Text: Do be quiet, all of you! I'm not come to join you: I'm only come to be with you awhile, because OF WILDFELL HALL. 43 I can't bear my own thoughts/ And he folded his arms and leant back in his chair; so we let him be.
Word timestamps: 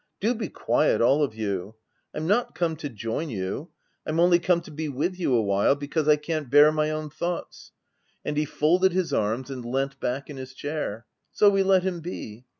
Do 0.19 0.33
be 0.33 0.49
quiet, 0.49 0.99
all 0.99 1.21
of 1.21 1.35
you! 1.35 1.75
I'm 2.11 2.25
not 2.25 2.55
come 2.55 2.75
to 2.77 2.89
join 2.89 3.29
you: 3.29 3.69
I'm 4.03 4.19
only 4.19 4.39
come 4.39 4.59
to 4.61 4.71
be 4.71 4.89
with 4.89 5.19
you 5.19 5.31
awhile, 5.35 5.75
because 5.75 6.07
OF 6.07 6.07
WILDFELL 6.07 6.33
HALL. 6.33 6.33
43 6.33 6.33
I 6.33 6.39
can't 6.39 6.49
bear 6.49 6.71
my 6.71 6.89
own 6.89 7.09
thoughts/ 7.11 7.71
And 8.25 8.35
he 8.35 8.45
folded 8.45 8.93
his 8.93 9.13
arms 9.13 9.51
and 9.51 9.63
leant 9.63 9.99
back 9.99 10.27
in 10.27 10.37
his 10.37 10.55
chair; 10.55 11.05
so 11.31 11.51
we 11.51 11.61
let 11.61 11.83
him 11.83 11.99
be. 11.99 12.45